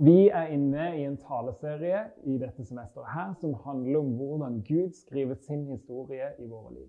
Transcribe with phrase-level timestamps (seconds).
[0.00, 4.94] Vi er inne i en taleserie i dette semesteret her som handler om hvordan Gud
[4.96, 6.86] skriver sin historie i våre liv.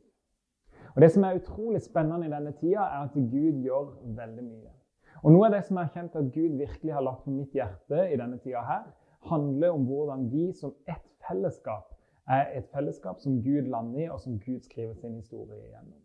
[0.95, 4.71] Og Det som er utrolig spennende i denne tida, er at Gud gjør veldig mye.
[5.23, 7.57] Og Noe av det som jeg har kjent at Gud virkelig har lagt på mitt
[7.57, 8.87] hjerte i denne tida her,
[9.27, 11.91] handler om hvordan vi som ett fellesskap
[12.31, 15.99] er et fellesskap som Gud lander i, og som Gud skriver sin historie igjennom.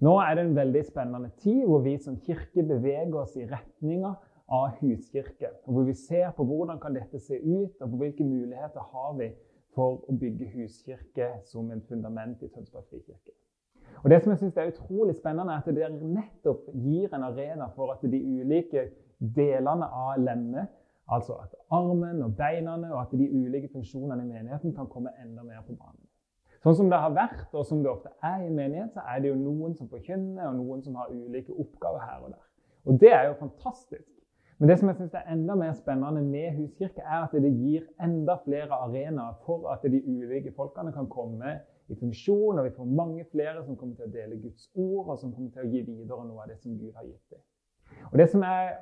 [0.00, 4.16] Nå er det en veldig spennende tid hvor vi som kirke beveger oss i retninger
[4.48, 5.50] av huskirke.
[5.64, 9.12] Og hvor vi ser på hvordan kan dette se ut, og på hvilke muligheter har
[9.18, 9.32] vi
[9.76, 13.34] for å bygge huskirke som en fundament i Tønsberg frikirke.
[14.02, 17.68] Og Det som jeg synes er utrolig spennende, er at det nettopp gir en arena
[17.74, 20.68] for at de ulike delene av lemmet,
[21.08, 25.42] altså at armen og beina og at de ulike funksjonene i menigheten kan komme enda
[25.42, 26.04] mer på banen.
[26.62, 29.20] Sånn som det har vært, og som det ofte er i en menighet, så er
[29.22, 32.46] det jo noen som forkynner, og noen som har ulike oppgaver her og der.
[32.84, 34.08] Og det er jo fantastisk.
[34.58, 37.84] Men det som jeg synes er enda mer spennende med Huskirke, er at det gir
[38.02, 42.84] enda flere arenaer for at de ulike folkene kan komme i funksjon, og vi får
[42.84, 45.82] mange flere som kommer til å dele Guds ord, og som kommer til å gi
[45.86, 47.44] videre noe av det som Gud har gitt dem.
[48.12, 48.72] Og Det som jeg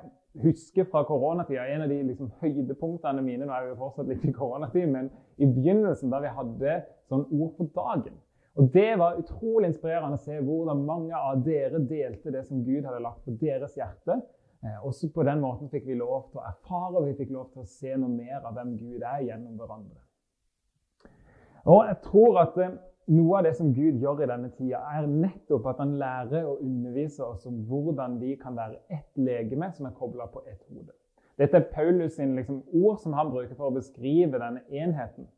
[0.43, 4.25] husker fra koronatida, en av de liksom, høydepunktene mine Nå er vi jo fortsatt litt
[4.25, 8.17] i koronatid, men i begynnelsen da vi hadde sånn ord for dagen.
[8.57, 12.85] Og Det var utrolig inspirerende å se hvordan mange av dere delte det som Gud
[12.85, 14.17] hadde lagt på deres hjerte.
[14.65, 17.51] Eh, også på den måten fikk vi lov til å erfare og vi fikk lov
[17.53, 19.99] til å se noe mer av hvem Gud er, gjennom hverandre.
[21.67, 22.77] Og jeg tror at eh,
[23.13, 26.63] noe av det som Gud gjør i denne tida, er nettopp at han lærer og
[26.65, 30.95] underviser oss om hvordan vi kan være ett legeme som er kobla på ett hode.
[31.37, 35.29] Dette er Paulus sin liksom, ord som han bruker for å beskrive denne enheten.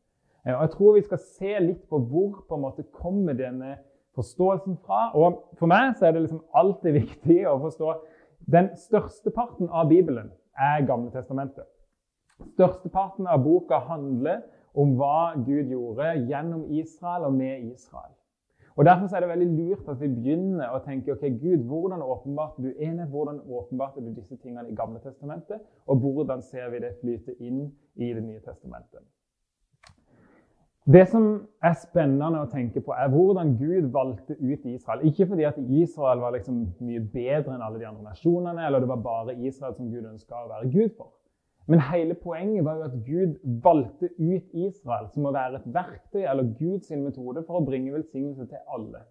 [0.46, 3.76] Eh, og Jeg tror vi skal se litt på hvor på en måte kommer denne
[4.16, 5.10] forståelsen fra.
[5.14, 7.92] Og For meg så er det liksom alltid viktig å forstå
[8.52, 11.68] den største parten av Bibelen er Gamle testamentet.
[12.54, 14.42] Størsteparten av boka handler
[14.74, 18.14] om hva Gud gjorde gjennom Israel og med Israel.
[18.76, 22.62] Og Derfor er det veldig lurt at vi begynner å tenke ok, Gud, hvordan åpenbarte
[22.64, 26.94] du enhet, hvordan åpenbarte du disse tingene i Gamle testamentet, og hvordan ser vi det
[27.02, 27.66] flyte inn
[27.96, 29.04] i Det nye testamentet.
[30.90, 31.24] Det som
[31.62, 35.04] er spennende å tenke på, er hvordan Gud valgte ut Israel.
[35.06, 38.88] Ikke fordi at Israel var liksom mye bedre enn alle de andre nasjonene, eller det
[38.90, 41.12] var bare Israel som Gud ønska å være Gud for.
[41.70, 46.24] Men hele poenget var jo at Gud valgte ut Israel som å være et verktøy
[46.24, 49.04] eller Guds metode for å bringe velsignelse til alle.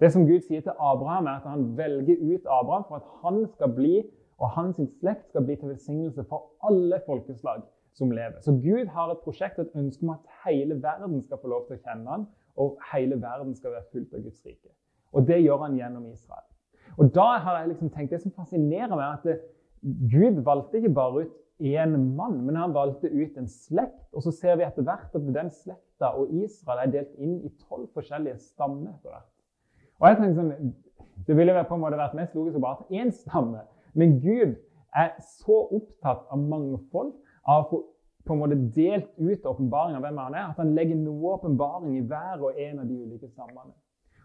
[0.00, 3.44] Det som Gud sier til Abraham, er at han velger ut Abraham for at han
[3.52, 3.98] skal bli,
[4.40, 8.40] og hans slekt skal bli til velsignelse for alle folkeslag som lever.
[8.42, 11.68] Så Gud har et prosjekt og et ønske om at hele verden skal få lov
[11.68, 14.72] til å kjenne han, og hele verden skal være fullt av Guds rike.
[15.14, 16.46] Og det gjør han gjennom Israel.
[16.98, 19.40] Og da har jeg liksom tenkt, Det som fascinerer meg, er at det,
[20.10, 24.06] Gud valgte ikke bare ut én mann, men han valgte ut en slekt.
[24.12, 27.52] Og så ser vi etter hvert at den slekta og Israel er delt inn i
[27.68, 28.94] tolv forskjellige stammer.
[28.94, 29.30] etter hvert.
[30.00, 30.74] Og jeg tenker sånn,
[31.26, 33.60] Det ville på en måte vært mest logisk å bare ha én stamme.
[33.94, 34.56] Men Gud
[34.94, 37.12] er så opptatt av mangfold
[37.44, 37.68] av
[38.24, 41.98] på en måte delt ut åpenbaring av hvem han er, at han legger noe åpenbaring
[41.98, 43.74] i hver og en av de ulike stammene.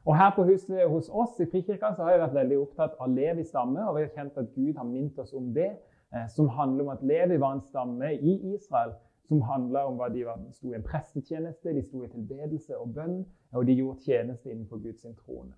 [0.08, 3.12] Og Her på huset hos oss i Frikirka så har jeg vært veldig opptatt av
[3.12, 5.74] Levi stamme, og vi har kjent at Gud har minnet oss om det,
[6.16, 8.96] eh, som handler om at Levi var en stamme i Israel
[9.28, 12.96] som handla om hva de var, sto i en prestetjeneste, de sto i tilbedelse og
[12.96, 13.20] bønn,
[13.54, 15.54] og de gjorde tjeneste innenfor Guds trone.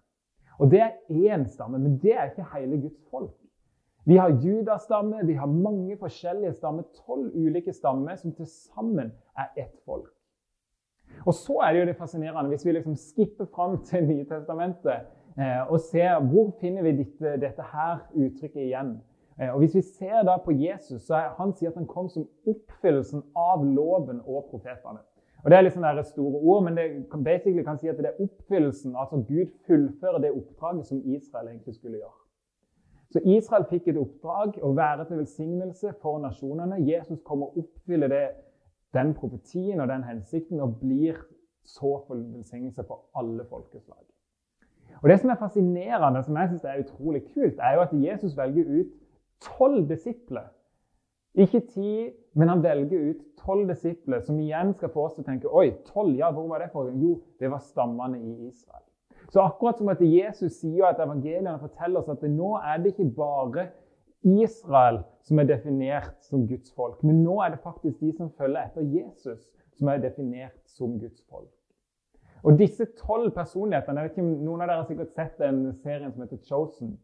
[0.60, 3.38] Og Det er én stamme, men det er ikke hele Guds folk.
[4.06, 9.52] Vi har judastamme, vi har mange forskjellige stammer, tolv ulike stammer som til sammen er
[9.58, 10.10] ett folk.
[11.26, 15.06] Og så er det jo det fascinerende, hvis vi liksom skipper fram til Nye testamentet
[15.38, 18.96] eh, og ser hvor finner vi dette, dette her uttrykket igjen.
[19.38, 22.10] Eh, og Hvis vi ser da på Jesus, så er, han sier at han kom
[22.10, 25.04] som oppfyllelsen av loven og profetene.
[25.44, 28.24] Og Det er liksom sånne store ord, men det basically kan si at det er
[28.24, 32.21] oppfyllelsen, altså Gud fullfører det oppdraget som Israel egentlig skulle gjøre.
[33.12, 36.80] Så Israel fikk et oppdrag å være til velsignelse for nasjonene.
[36.88, 38.24] Jesus kommer og oppfyller det,
[38.96, 41.20] den profetien og den hensikten og blir
[41.68, 44.04] så for velsignelse for alle folkeslag.
[45.02, 48.38] Og Det som er fascinerende, som jeg synes er utrolig kult, er jo at Jesus
[48.38, 48.92] velger ut
[49.42, 50.48] tolv disipler.
[51.34, 55.30] Ikke ti, men han velger ut tolv disipler, som igjen skal få oss til å
[55.30, 56.92] tenke Oi, tolv, ja, hvor var det for?
[56.92, 58.84] Jo, det var stammene i Israel.
[59.32, 63.08] Så akkurat som at Jesus sier at evangeliene forteller oss at nå er det ikke
[63.16, 63.70] bare
[64.28, 68.68] Israel som er definert som Guds folk, men nå er det faktisk de som følger
[68.68, 69.48] etter Jesus,
[69.78, 71.50] som er definert som Guds folk.
[72.44, 76.12] Og disse tolv personlighetene jeg vet ikke Noen av dere har sikkert sett den serien
[76.12, 76.96] som heter Chosen.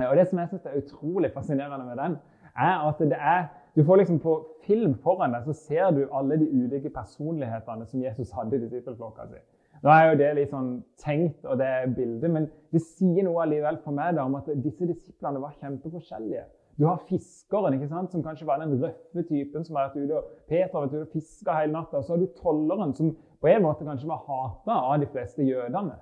[0.00, 2.16] Og Det som jeg synes er utrolig fascinerende med den,
[2.56, 4.32] er at det er Du får liksom På
[4.66, 9.26] film foran deg så ser du alle de ulike personlighetene som Jesus hadde i disippelflokka
[9.28, 9.38] si.
[9.80, 13.46] Nå er jo det litt sånn tenkt, og det er bildet, men det sier noe
[13.46, 16.44] allikevel for meg da, om at disse disiplene var kjempeforskjellige.
[16.80, 20.16] Du har fiskeren, ikke sant, som kanskje var den røffe typen som har vært ute
[20.16, 21.98] og Peter har vært ute og fiska hele natta.
[21.98, 23.10] Og så har du tolleren, som
[23.40, 25.98] på en måte kanskje var hata av de fleste jødene.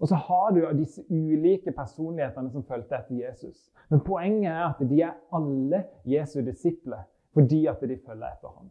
[0.00, 3.68] Og så har du disse ulike personlighetene som fulgte etter Jesus.
[3.92, 7.04] Men poenget er at de er alle Jesu disipler
[7.36, 8.70] fordi at de følger etter ham.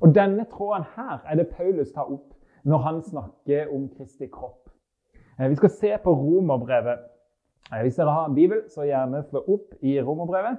[0.00, 2.35] Og denne tråden her er det Paulus tar opp
[2.66, 4.70] når han snakker om Kristi kropp.
[5.38, 6.98] Eh, vi skal se på romerbrevet.
[7.72, 10.58] Eh, hvis dere har en bibel, så gjerne slå opp i romerbrevet.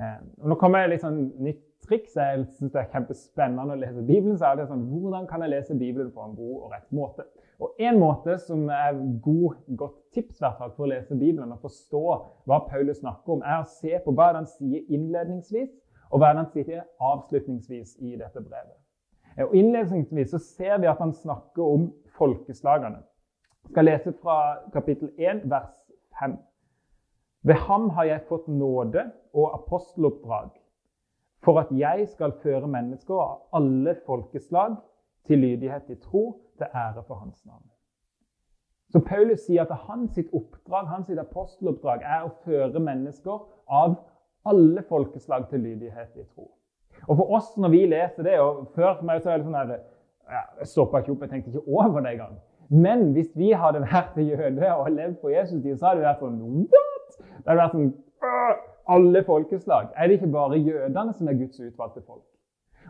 [0.00, 2.14] Eh, nå kommer jeg litt sånn nytt triks.
[2.16, 4.38] Jeg syns det er kjempespennende å lese Bibelen.
[4.38, 7.26] så er det sånn, Hvordan kan jeg lese Bibelen på en god og rett måte?
[7.60, 8.92] Og En måte som er
[9.22, 12.04] god, godt tips for å lese Bibelen og forstå
[12.46, 15.70] hva Paulus snakker om, er å se på hva han sier innledningsvis,
[16.10, 18.81] og hva han sier avslutningsvis i dette brevet.
[19.38, 23.00] Og Innledningsvis så ser vi at han snakker om folkeslagene.
[23.62, 24.36] Jeg skal lese fra
[24.72, 25.72] kapittel 1, vers
[26.20, 26.36] 5.
[27.42, 30.50] Ved ham har jeg fått nåde og aposteloppdrag
[31.44, 34.76] for at jeg skal føre mennesker av alle folkeslag
[35.26, 37.66] til lydighet i tro, til ære for hans navn.
[38.92, 43.96] Så Paulus sier at hans oppdrag, hans aposteloppdrag er å føre mennesker av
[44.44, 46.50] alle folkeslag til lydighet i tro.
[47.08, 49.58] Og for oss når vi leser det, og før for meg så er det sånn
[49.58, 49.78] her,
[50.32, 52.36] Jeg stoppa ikke opp, jeg tenkte ikke over det engang.
[52.70, 56.22] Men hvis vi hadde vært jøde og levd på Jesus' tid, så hadde det vært
[56.22, 57.16] sånn What?!
[57.18, 57.90] Det hadde vært sånn
[58.88, 59.90] alle folkeslag.
[59.96, 62.24] Er det ikke bare jødene som er Guds utvalgte folk?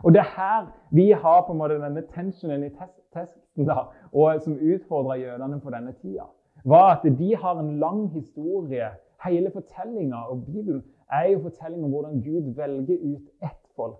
[0.03, 2.71] Og det er her vi har på en måte denne tensionen i
[3.13, 6.25] testen da, og som utfordrer jødene på denne tida.
[6.65, 8.89] var at de har en lang historie.
[9.23, 13.99] Hele fortellinga og Bibelen er jo fortelling om hvordan Gud velger ut ett folk.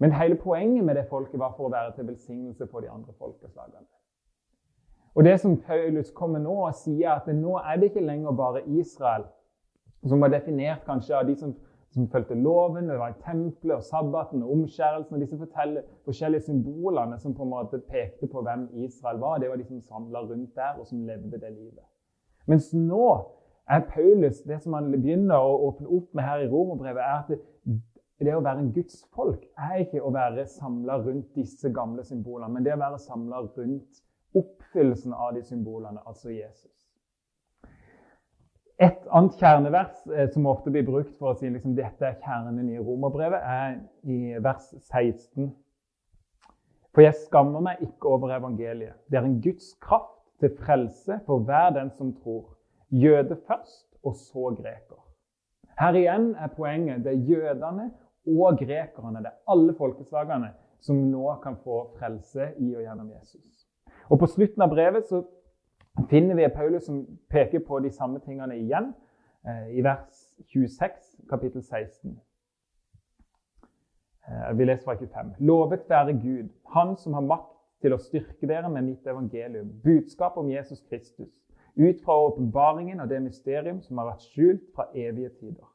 [0.00, 3.12] Men hele poenget med det folket var for å være til velsignelse for de andre
[3.18, 3.84] folkeslagene.
[5.14, 8.62] Og det som Paulus kommer nå og sier, at nå er det ikke lenger bare
[8.68, 9.26] Israel
[10.08, 11.52] som var definert kanskje av de som,
[11.92, 15.38] som fulgte loven, det var tempelet og sabbaten og omskjærelsen og disse
[16.06, 19.42] forskjellige symbolene som på en måte pekte på hvem Israel var.
[19.42, 21.84] Det var de som samla rundt der, og som levde det livet.
[22.48, 23.10] Mens nå
[23.70, 27.76] er Paulus Det som han begynner å åpne opp med her i Romerbrevet, er at
[28.26, 32.52] det, å være en Guds folk er ikke å være samla rundt disse gamle symbolene,
[32.54, 34.02] men det å være samla rundt
[34.36, 36.74] oppfyllelsen av de symbolene, altså Jesus.
[38.80, 42.70] Et annet kjernevers eh, som ofte blir brukt for å si liksom, dette er kjernen
[42.72, 43.74] i romerbrevet, er
[44.08, 45.50] i vers 16.
[46.94, 48.96] For jeg skammer meg ikke over evangeliet.
[49.12, 52.56] Det er en Guds kraft til frelse for hver den som tror.
[52.90, 54.96] Jøde først, og så greker.
[55.80, 57.90] Her igjen er poenget det er jødene
[58.26, 63.66] og grekerne, det er alle folkeslagene, som nå kan få frelse i og gjennom Jesus.
[64.08, 65.22] Og På slutten av brevet så
[66.10, 68.92] finner vi Paulus som peker på de samme tingene igjen
[69.46, 70.92] eh, i vers 26,
[71.30, 72.16] kapittel 16.
[74.28, 75.34] Eh, vi leser fra 25.
[75.38, 80.36] Lovet være Gud, Han som har makt til å styrke dere med mitt evangelium, budskap
[80.36, 81.32] om Jesus Kristus,
[81.76, 85.69] ut fra åpenbaringen av det mysterium som har vært skjult fra evige tider,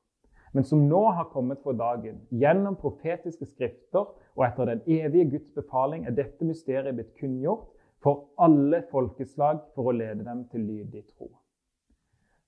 [0.55, 2.21] men som nå har kommet for dagen.
[2.31, 7.67] Gjennom profetiske skrifter og etter den evige Guds befaling er dette mysteriet blitt kunngjort
[8.03, 11.27] for alle folkeslag for å lede dem til lydig tro.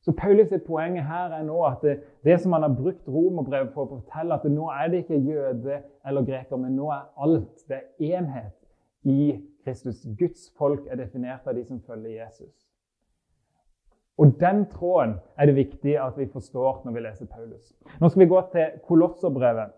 [0.06, 3.74] Så Paulus' sitt poeng her er nå at det, det som han har brukt romerbrevet
[3.74, 7.66] på å fortelle, at nå er det ikke jøde eller greker, men nå er alt.
[7.68, 8.56] Det er enhet
[9.04, 9.34] i
[9.66, 10.06] Kristus.
[10.20, 12.67] Guds folk er definert av de som følger Jesus.
[14.18, 17.74] Og Den tråden er det viktig at vi forstår når vi leser Paulus.
[18.02, 19.76] Nå skal vi gå til Kolosserbrevet.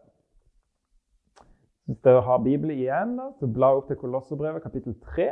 [1.85, 5.31] Hvis dere har Bibelen igjen, da, så bla opp til Kolosserbrevet, kapittel 3.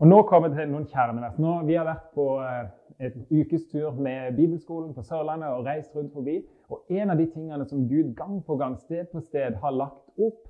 [0.00, 1.40] Og Nå kommer vi til noen kjernevers.
[1.66, 2.68] Vi har vært på eh,
[3.06, 6.38] et ukestur med Bibelskolen på Sørlandet og reist rundt forbi.
[6.68, 10.06] Og En av de tingene som Gud gang på gang, sted på sted, har lagt
[10.20, 10.49] opp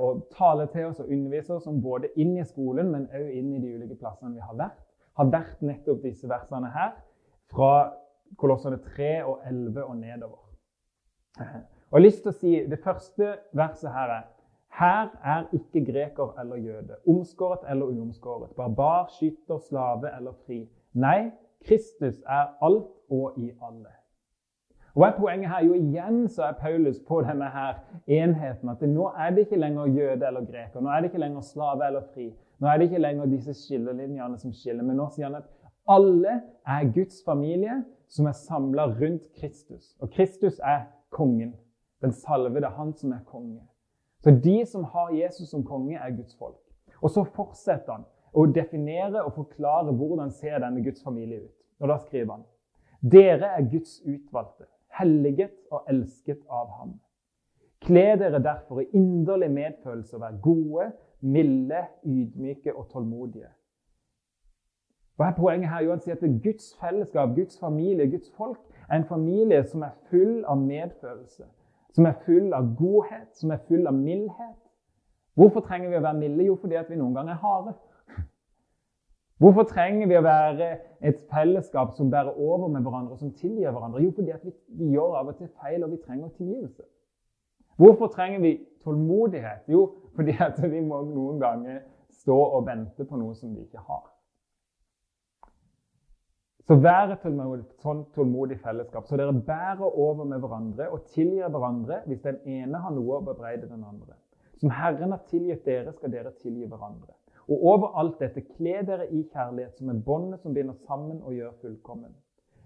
[0.00, 3.54] og taler til oss og underviser oss om både inn i skolen, men òg inn
[3.56, 4.78] i de ulike plassene vi har vært,
[5.18, 6.92] har vært nettopp disse versene her.
[7.50, 7.92] Fra
[8.38, 10.42] Kolossene 3 og 11 og nedover.
[11.40, 11.58] Eh,
[11.90, 14.24] og jeg har lyst til å si, Det første verset her er
[14.76, 20.66] her er ikke greker eller jøde, omskåret eller uomskåret, barbar, skytter, slave eller fri.
[20.92, 21.30] Nei,
[21.64, 23.92] Kristus er alt og i alle.
[24.96, 25.64] Og er poenget her?
[25.64, 27.74] Jo, igjen så er Paulus på denne her
[28.06, 28.68] enheten.
[28.72, 30.80] At nå er det ikke lenger jøde eller greker.
[30.80, 32.30] Nå er det ikke lenger slave eller fri.
[32.58, 34.82] Nå er det ikke lenger disse skillelinjene som skiller.
[34.82, 35.50] Men nå sier han at
[35.88, 39.92] alle er Guds familie som er samla rundt Kristus.
[40.00, 41.52] Og Kristus er kongen.
[42.02, 43.60] Den salvede, han som er konge.
[44.24, 46.60] Så de som har Jesus som konge, er Guds folk.
[47.02, 51.54] Og så fortsetter han å definere og forklare hvordan ser denne Guds familie ut.
[51.80, 52.46] Og da skriver han
[53.12, 54.64] dere er Guds utvalgte,
[54.98, 56.94] helliget og elsket av ham.
[57.86, 63.48] Kle dere derfor i inderlig medfølelse og vær gode, milde, ydmyke og tålmodige.
[65.16, 65.84] Hva er poenget her?
[65.84, 68.60] Jo, han sier at Guds fellesskap, Guds familie, Guds folk
[68.90, 71.46] er en familie som er full av medfølelse.
[71.96, 74.58] Som er full av godhet, som er full av mildhet.
[75.34, 76.44] Hvorfor trenger vi å være milde?
[76.44, 77.72] Jo, fordi vi noen ganger er harde.
[79.36, 80.68] Hvorfor trenger vi å være
[81.04, 84.00] et fellesskap som bærer over med hverandre, og som tilgir hverandre?
[84.00, 86.86] Jo, fordi vi, vi, gjør av og til feil, og vi trenger tilgivelse.
[87.76, 88.52] Hvorfor trenger vi
[88.84, 89.66] tålmodighet?
[89.68, 89.82] Jo,
[90.16, 90.36] fordi
[90.72, 91.82] vi må noen ganger
[92.22, 94.06] stå og vente på noe som vi ikke har.
[96.66, 97.26] Så vær et
[97.84, 102.80] sånn tålmodig fellesskap, så dere bærer over med hverandre og tilgir hverandre hvis den ene
[102.82, 104.16] har noe å bebreide den andre.
[104.58, 107.12] Som Herren har tilgitt dere, skal dere tilgi hverandre.
[107.48, 111.34] Og over alt dette, kle dere i kjærlighet, som er båndet som binder sammen og
[111.34, 112.14] gjør fullkommen.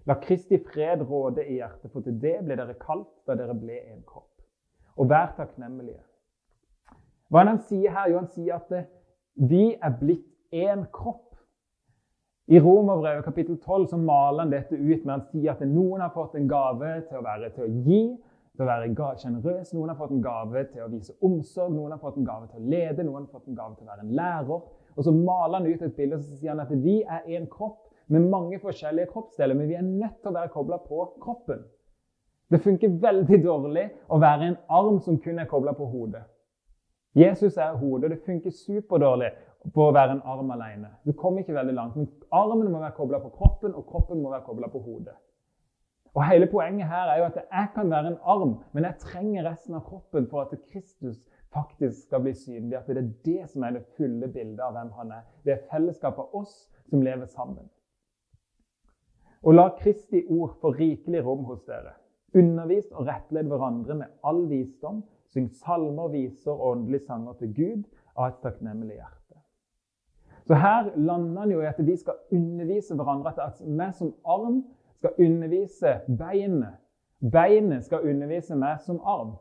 [0.09, 3.77] La Kristi fred råde i hjertet, for til det ble dere kalt da dere ble
[3.91, 4.31] en kropp.
[4.97, 6.01] Og vær takknemlige.
[7.29, 8.09] Hva er det han sier her?
[8.09, 8.73] Jo, han sier at
[9.51, 11.29] vi er blitt én kropp.
[12.51, 16.11] I Romerbrevet kapittel 12 så maler han dette ut med han sier at noen har
[16.15, 18.01] fått en gave til å, være, til å gi,
[18.61, 19.73] til å være sjenerøs.
[19.73, 22.61] Noen har fått en gave til å vise omsorg, noen har fått en gave til
[22.61, 24.65] å lede, noen har fått en gave til å være en lærer.
[24.95, 27.47] Og Så maler han ut et bilde og så sier han at vi er en
[27.47, 31.63] kropp med mange forskjellige kroppsdeler, men vi er nødt til å være kobla på kroppen.
[32.51, 36.25] Det funker veldig dårlig å være en arm som kun er kobla på hodet.
[37.15, 38.03] Jesus er hodet.
[38.03, 39.31] og Det funker superdårlig
[39.73, 40.91] på å være en arm alene.
[41.05, 41.95] Du kommer ikke veldig langt.
[41.95, 45.15] Men armen må være kobla på kroppen, og kroppen må være kobla på hodet.
[46.13, 49.51] Og Hele poenget her er jo at jeg kan være en arm, men jeg trenger
[49.51, 51.21] resten av kroppen for at Kristus
[51.53, 52.77] faktisk skal bli synlig.
[52.77, 55.21] At det er det som er det fulle bildet av hvem han er.
[55.45, 57.69] Det er fellesskapet av oss som lever sammen.
[59.41, 61.95] Og la Kristi ord få rikelig rom hos dere.
[62.35, 65.01] Undervis og rettled hverandre med all visdom.
[65.31, 67.87] Syng salmer, viser og åndelige sanger til Gud
[68.17, 69.39] av et takknemlig hjerte.
[70.47, 73.33] Så her lander han jo i at vi skal undervise hverandre.
[73.39, 74.63] At vi som arm
[75.01, 76.77] skal undervise beinet.
[77.31, 79.33] Beinet skal undervise meg som arm.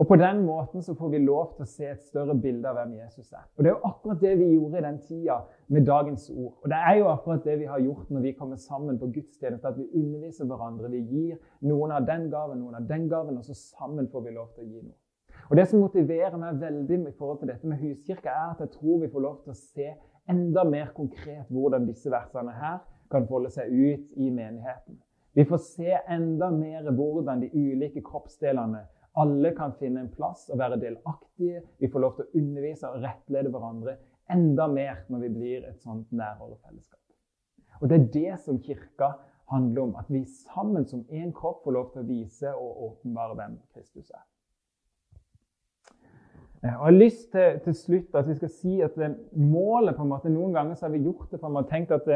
[0.00, 2.78] Og På den måten så får vi lov til å se et større bilde av
[2.78, 3.44] hvem Jesus er.
[3.56, 5.36] Og Det er jo akkurat det vi gjorde i den tida
[5.68, 6.54] med dagens ord.
[6.62, 9.68] Og det er jo akkurat det vi har gjort når vi kommer sammen på gudstjeneste.
[9.68, 10.90] At vi underviser hverandre.
[10.90, 14.34] Vi gir noen av den gaven, noen av den gaven, og så sammen får vi
[14.36, 14.98] lov til å gi noe.
[15.50, 18.72] Og Det som motiverer meg veldig i forhold til dette med huskirke, er at jeg
[18.78, 19.92] tror vi får lov til å se
[20.30, 22.80] enda mer konkret hvordan disse versene her
[23.12, 24.98] kan folde seg ut i menigheten.
[25.32, 28.82] Vi får se enda mer hvordan de ulike kroppsdelene
[29.20, 31.62] alle kan finne en plass og være delaktige.
[31.80, 33.96] Vi får lov til å undervise og rettlede hverandre
[34.32, 37.00] enda mer når vi blir et sånt nærhold og fellesskap.
[37.80, 39.12] Og Det er det som kirka
[39.50, 39.96] handler om.
[39.96, 44.10] At vi sammen som én kropp får lov til å vise og åpenbare hvem Kristus
[44.10, 44.24] er.
[46.62, 48.94] Jeg har lyst til, til slutt at vi skal si at
[49.34, 51.90] målet på en måte, Noen ganger så har vi gjort det på en måte, tenkt
[51.90, 52.06] at,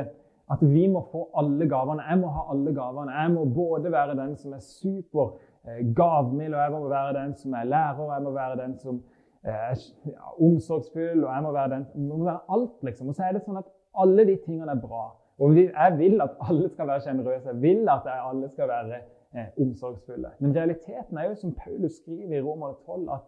[0.52, 2.04] at vi må få alle gavene.
[2.10, 3.12] Jeg må ha alle gavene.
[3.12, 5.36] Jeg må både være den som er super
[5.66, 8.78] eh, gavmild, og jeg må være den som er lærer, og jeg må være den
[8.78, 9.02] som
[9.46, 13.08] eh, er omsorgsfull, og jeg må være den må være alt, liksom.
[13.08, 15.08] Og så er det sånn at alle de tingene er bra.
[15.38, 17.48] Og jeg vil at alle skal være sjenerøse.
[17.48, 19.00] Jeg vil at alle skal være
[19.36, 20.30] eh, omsorgsfulle.
[20.38, 23.20] Men realiteten er jo, som Paulus skriver i Romer 12, at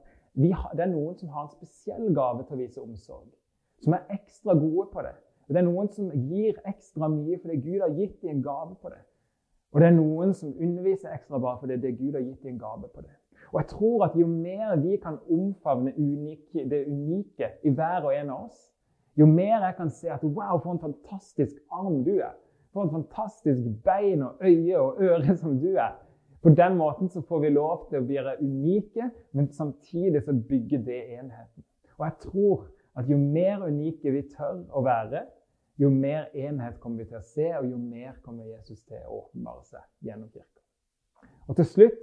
[0.54, 3.26] har, det er noen som har en spesiell gave til å vise omsorg.
[3.82, 5.16] Som er ekstra gode på det.
[5.49, 8.75] Og det er noen som gir ekstra mye fordi Gud har gitt dem en gave
[8.83, 9.00] på det.
[9.73, 12.61] Og det er noen som underviser ekstra bra fordi det Gud har gitt dem en
[12.61, 13.14] gave på det.
[13.52, 18.12] Og jeg tror at Jo mer vi kan omfavne unike, det unike i hver og
[18.17, 18.59] en av oss,
[19.17, 22.37] jo mer jeg kan se at wow, for en fantastisk arm du er.
[22.73, 25.97] For en fantastisk bein og øye og øre som du er.
[26.43, 30.85] På den måten så får vi lov til å være unike, men samtidig så bygger
[30.87, 31.64] det enheten.
[31.99, 35.25] Og jeg tror at jo mer unike vi tør å være,
[35.78, 39.23] jo mer enhet kommer vi til å se, og jo mer kommer Jesus til å
[39.23, 40.62] åpenbare seg gjennom kirka.
[41.49, 42.00] Og til slutt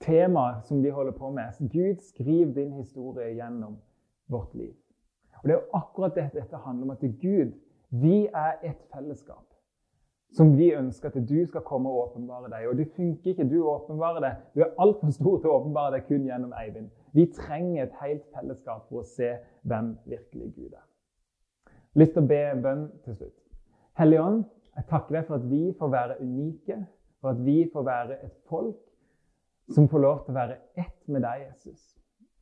[0.00, 1.58] temaet som vi holder på med.
[1.72, 3.76] Gud, skriv din historie gjennom
[4.26, 4.74] vårt liv.
[5.42, 6.90] Og Det er jo akkurat dette dette handler om.
[6.90, 7.52] At Gud,
[7.90, 9.44] vi er et fellesskap
[10.32, 12.68] som vi ønsker at du skal komme og åpenbare deg.
[12.68, 13.48] Og det funker ikke.
[13.48, 14.34] Du åpenbarer det.
[14.54, 16.90] Du er altfor stor til å åpenbare deg kun gjennom Eivind.
[17.12, 20.87] Vi trenger et helt fellesskap for å se hvem virkelig Gud er.
[21.98, 23.36] Lyst til å be en bønn til slutt.
[23.98, 24.44] Hellige Ånd,
[24.78, 26.76] Jeg takker deg for at vi får være unike,
[27.18, 28.76] for at vi får være et folk
[29.74, 31.96] som får lov til å være ett med deg, Jesus.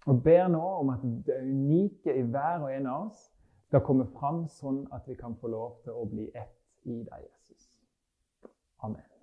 [0.05, 3.25] Og ber nå om at det unike i hver og en av oss
[3.71, 7.25] skal komme fram sånn at vi kan få lov til å bli ett i deg,
[7.25, 7.71] Jesus.
[8.85, 9.16] Amen.